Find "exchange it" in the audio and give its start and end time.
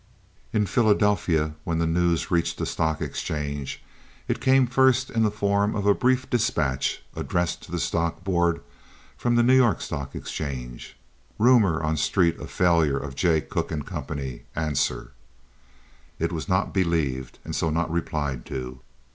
3.03-4.41